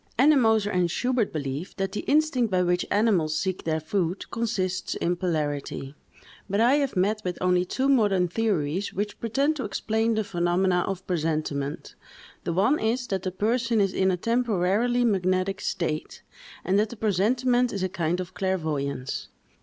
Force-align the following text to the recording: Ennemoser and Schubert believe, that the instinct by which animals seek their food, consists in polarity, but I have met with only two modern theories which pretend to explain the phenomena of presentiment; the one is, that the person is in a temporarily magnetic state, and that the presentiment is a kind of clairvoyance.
Ennemoser 0.17 0.71
and 0.73 0.89
Schubert 0.89 1.31
believe, 1.31 1.75
that 1.75 1.91
the 1.91 1.99
instinct 2.07 2.49
by 2.49 2.63
which 2.63 2.87
animals 2.89 3.37
seek 3.37 3.65
their 3.65 3.79
food, 3.79 4.31
consists 4.31 4.95
in 4.95 5.15
polarity, 5.15 5.93
but 6.49 6.59
I 6.59 6.77
have 6.77 6.95
met 6.95 7.21
with 7.23 7.37
only 7.39 7.65
two 7.65 7.87
modern 7.87 8.27
theories 8.27 8.91
which 8.93 9.19
pretend 9.19 9.57
to 9.57 9.63
explain 9.63 10.15
the 10.15 10.23
phenomena 10.23 10.83
of 10.87 11.05
presentiment; 11.05 11.93
the 12.45 12.51
one 12.53 12.79
is, 12.79 13.05
that 13.09 13.21
the 13.21 13.31
person 13.31 13.79
is 13.79 13.93
in 13.93 14.09
a 14.09 14.17
temporarily 14.17 15.05
magnetic 15.05 15.61
state, 15.61 16.23
and 16.65 16.79
that 16.79 16.89
the 16.89 16.97
presentiment 16.97 17.71
is 17.71 17.83
a 17.83 17.87
kind 17.87 18.19
of 18.19 18.33
clairvoyance. 18.33 19.27